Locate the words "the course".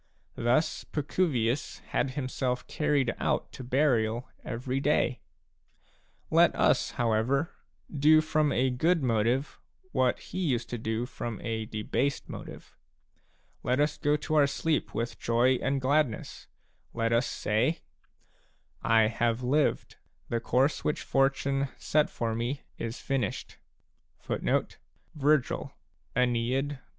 20.29-20.83